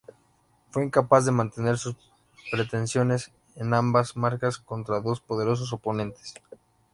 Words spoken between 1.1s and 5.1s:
de mantener sus pretensiones en ambas marcas contra